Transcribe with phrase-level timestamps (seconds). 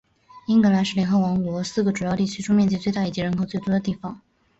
[0.47, 4.19] 英格兰是联合王国四个主要地区中面积最大以及人口最多的地方。